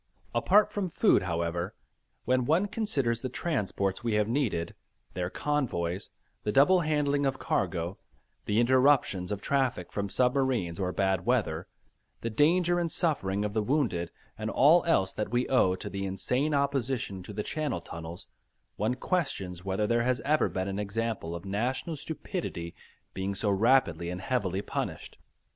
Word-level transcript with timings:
Apart 0.33 0.71
from 0.71 0.89
food 0.89 1.21
however, 1.21 1.75
when 2.25 2.45
one 2.45 2.65
considers 2.65 3.21
the 3.21 3.29
transports 3.29 4.03
we 4.03 4.15
have 4.15 4.27
needed, 4.27 4.73
their 5.13 5.29
convoys, 5.29 6.09
the 6.41 6.51
double 6.51 6.79
handling 6.79 7.23
of 7.23 7.37
cargo, 7.37 7.99
the 8.45 8.59
interruptions 8.59 9.31
of 9.31 9.41
traffic 9.43 9.91
from 9.91 10.09
submarines 10.09 10.79
or 10.79 10.91
bad 10.91 11.23
weather, 11.27 11.67
the 12.21 12.31
danger 12.31 12.79
and 12.79 12.91
suffering 12.91 13.45
of 13.45 13.53
the 13.53 13.61
wounded, 13.61 14.09
and 14.39 14.49
all 14.49 14.83
else 14.85 15.13
that 15.13 15.29
we 15.29 15.47
owe 15.49 15.75
to 15.75 15.87
the 15.87 16.03
insane 16.07 16.55
opposition 16.55 17.21
to 17.21 17.31
the 17.31 17.43
Channel 17.43 17.79
tunnels, 17.81 18.25
one 18.77 18.95
questions 18.95 19.63
whether 19.63 19.85
there 19.85 20.01
has 20.01 20.19
ever 20.21 20.49
been 20.49 20.67
an 20.67 20.79
example 20.79 21.35
of 21.35 21.45
national 21.45 21.95
stupidity 21.95 22.73
being 23.13 23.35
so 23.35 23.51
rapidly 23.51 24.09
and 24.09 24.21
heavily 24.21 24.63
punished. 24.63 25.19